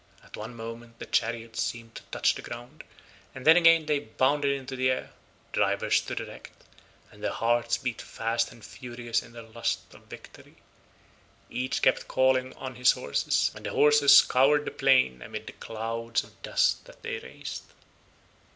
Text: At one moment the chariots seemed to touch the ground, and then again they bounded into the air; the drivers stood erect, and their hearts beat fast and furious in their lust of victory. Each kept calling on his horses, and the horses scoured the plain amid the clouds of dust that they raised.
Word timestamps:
At 0.23 0.35
one 0.35 0.55
moment 0.55 0.97
the 0.97 1.05
chariots 1.05 1.61
seemed 1.61 1.93
to 1.93 2.01
touch 2.09 2.33
the 2.33 2.41
ground, 2.41 2.83
and 3.35 3.45
then 3.45 3.55
again 3.55 3.85
they 3.85 3.99
bounded 3.99 4.49
into 4.51 4.75
the 4.75 4.89
air; 4.89 5.11
the 5.51 5.57
drivers 5.59 5.97
stood 5.97 6.19
erect, 6.19 6.63
and 7.11 7.23
their 7.23 7.29
hearts 7.29 7.77
beat 7.77 8.01
fast 8.01 8.51
and 8.51 8.65
furious 8.65 9.21
in 9.21 9.33
their 9.33 9.43
lust 9.43 9.93
of 9.93 10.05
victory. 10.07 10.55
Each 11.51 11.83
kept 11.83 12.07
calling 12.07 12.51
on 12.55 12.73
his 12.73 12.93
horses, 12.93 13.51
and 13.53 13.63
the 13.63 13.69
horses 13.73 14.17
scoured 14.17 14.65
the 14.65 14.71
plain 14.71 15.21
amid 15.21 15.45
the 15.45 15.53
clouds 15.53 16.23
of 16.23 16.41
dust 16.41 16.85
that 16.85 17.03
they 17.03 17.19
raised. 17.19 17.61